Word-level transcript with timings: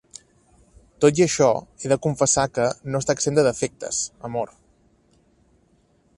Tot 1.03 1.19
i 1.21 1.23
això, 1.25 1.49
he 1.83 1.91
de 1.93 1.99
confessar 2.05 2.47
que 2.57 2.65
no 2.95 3.03
està 3.05 3.19
exempt 3.19 3.41
de 3.41 3.47
defectes, 3.49 4.01
amor. 4.31 4.59